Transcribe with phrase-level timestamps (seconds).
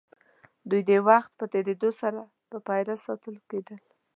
[0.69, 2.19] دوی د وخت په تېرېدو سره
[2.49, 3.79] په پېره ساتل کېدل.